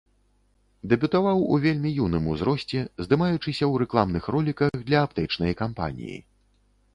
Дэбютаваў 0.93 1.43
у 1.57 1.59
вельмі 1.65 1.91
юным 2.05 2.23
узросце, 2.33 2.79
здымаючыся 3.03 3.53
ў 3.67 3.73
рэкламных 3.83 4.23
роліках 4.37 4.81
для 4.89 5.05
аптэчнай 5.09 5.53
кампаніі. 5.63 6.19